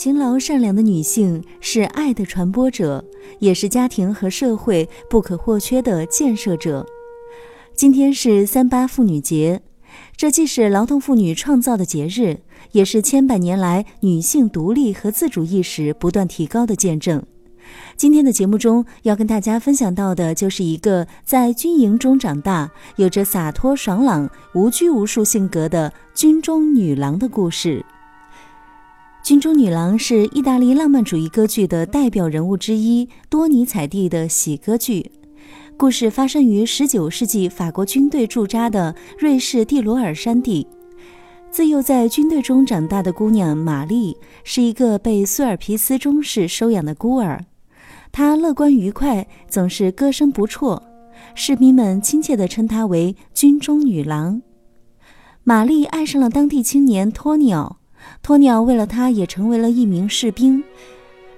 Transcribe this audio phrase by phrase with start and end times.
[0.00, 3.04] 勤劳善良的女性是爱的传播者，
[3.38, 6.86] 也是家庭和社会不可或缺的建设者。
[7.74, 9.60] 今天是三八妇女节，
[10.16, 12.38] 这既是劳动妇女创造的节日，
[12.72, 17.22] 也是千百年来女性独立和自主意识不断提高的见证。
[17.94, 27.84] 今天的节目中要跟大家分享到的，就是一个在军营中长大、有着洒脱爽朗、无拘无束性格的军中女郎的故事。
[29.22, 35.12] 军中女郎是意大利浪漫主义歌剧的代表人物之一，多尼采蒂的喜歌剧。
[35.76, 40.66] 故事发生于19世纪法国军队驻扎的瑞士蒂罗尔山地。
[41.50, 47.44] 自幼在军队中长大的姑娘玛丽，是一个被苏尔皮斯中士收养的孤儿。
[48.10, 50.82] 她乐观愉快，总是歌声不辍，
[51.34, 54.40] 士兵们亲切地称她为“军中女郎”。
[55.44, 57.78] 玛丽爱上了当地青年托尼奥，
[58.22, 60.62] 托鸟为了他也成为了一名士兵。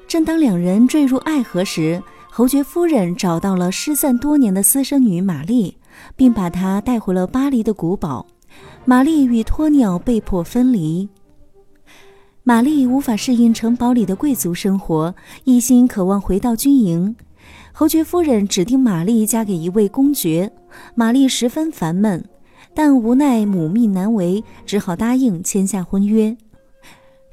[0.07, 5.77] 正当两人坠入爱河时，侯爵夫人找到了失散多年的私生女玛丽，
[6.17, 8.27] 并把她带回了巴黎的古堡。
[8.85, 11.09] 玛丽与托鸟被迫分离。
[12.43, 17.15] 玛丽无法适应城堡里的贵族生活，一心渴望回到军营。
[17.73, 20.53] 侯爵夫人指定玛丽嫁给一位公爵，
[20.95, 22.25] 玛丽十分烦闷，
[22.75, 26.37] 但无奈母命难违，只好答应签下婚约。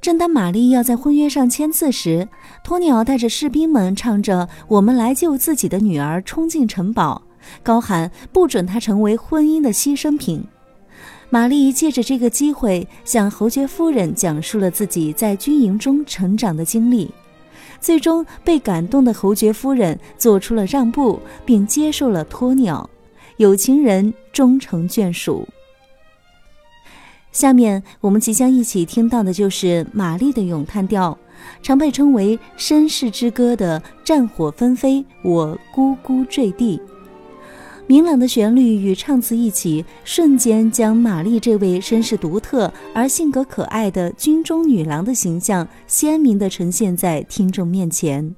[0.10, 2.28] 正当玛丽要在婚约上签字时，
[2.64, 7.22] 托尼奥带着士兵们唱着“我们来救自己的女儿”冲进城堡，
[7.62, 10.44] 高喊不准她成为婚姻的牺牲品。
[11.30, 17.12] 玛丽借着这个机会向侯爵夫人讲述了自己在军营中成长的经历，
[17.80, 22.90] 最终被感动的侯爵夫人做出了让步，并接受了托尼奥，
[23.38, 25.48] 有情人终成眷属。
[27.32, 31.18] 下面我们即将一起听到的就是玛丽的咏叹调，
[31.62, 36.78] 常被称为绅士之歌的《战火纷飞，我咕咕坠地》。
[37.86, 48.36] 明朗的旋律与唱词一起，瞬间将玛丽这位身世独特而性格可爱的军中女郎的形象鲜明地呈现在听众面前。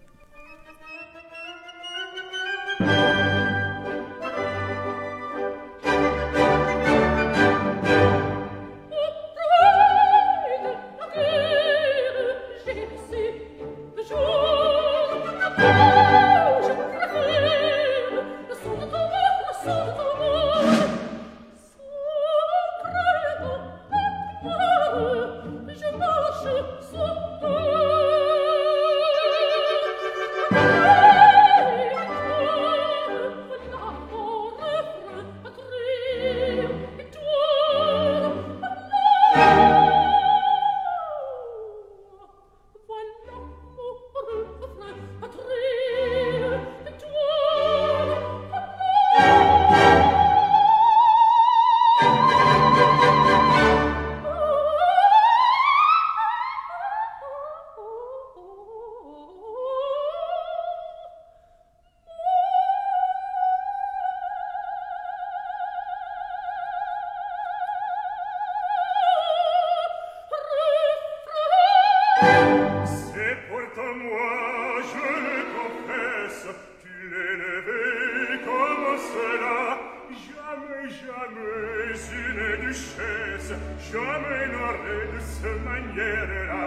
[82.72, 83.54] discese
[83.92, 86.64] jamais la reine se maniera.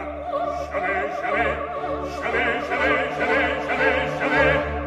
[0.70, 1.56] Jamais jamais
[2.20, 4.83] jamais jamais jamais jamais jamais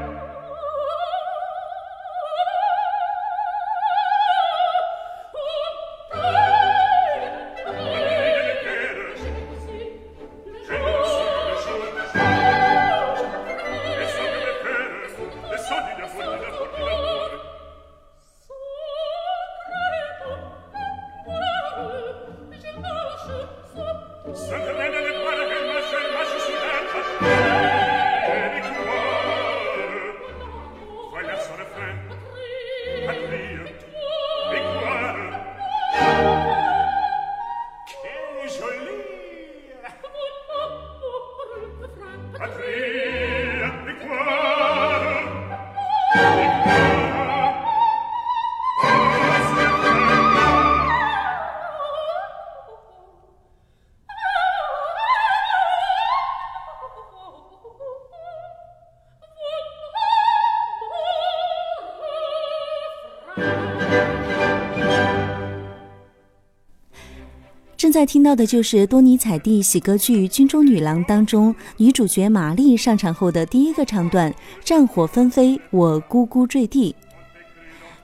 [67.77, 76.95] 正在听到的就是多尼采蒂喜歌剧军中女郎当中女主角玛丽上场后的第一个唱段战火纷飞我咕咕坠地。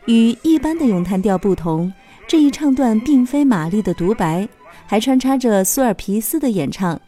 [0.05, 1.91] 与一般的咏叹调不同
[2.27, 4.47] 这一唱段并非玛丽的独白
[4.85, 6.99] 还穿插着苏尔皮斯的演唱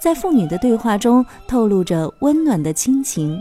[0.00, 3.38] 在父女的对话中透露着温暖的亲情。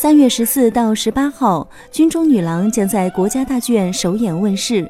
[0.00, 4.88] 三月十四到十八号，《军中女郎》将在国家大剧院首演问世。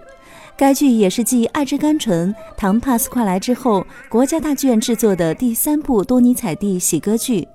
[0.54, 2.28] 该剧也是继《爱之甘醇》
[2.58, 7.48] 《唐帕斯快来》之后，国家大剧院制作的第三部多尼采蒂喜歌剧。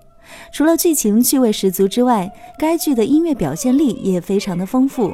[0.52, 2.28] 除了剧情趣味十足之外，
[2.58, 5.14] 该剧的音乐表现力也非常的丰富。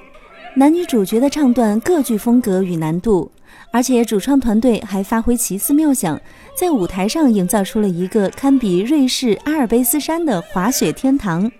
[0.55, 3.29] 男女主角的唱段各具风格与难度，
[3.69, 6.17] 而且主创团队还发挥奇思妙想，
[6.57, 11.51] 在舞台上营造出了一个堪比瑞士阿尔卑斯山的滑雪天堂。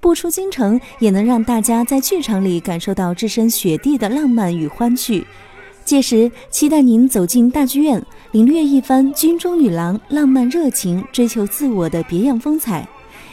[0.00, 5.26] 不出京城，也能让大家在剧场里感受到置身雪地的浪漫与欢趣。
[5.84, 12.86] 届时，期待您走进大剧院，领略一番军中女郎浪漫热情、追求自我的别样风采，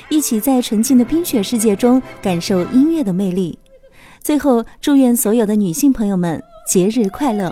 [0.09, 3.59] 一起在纯净的冰雪世界中感受音乐的魅力。
[4.21, 7.51] 最后，祝愿所有的女性朋友们节日快乐